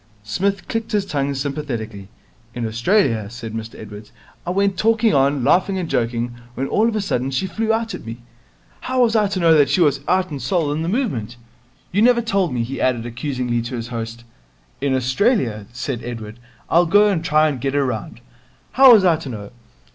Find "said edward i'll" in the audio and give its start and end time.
15.71-16.87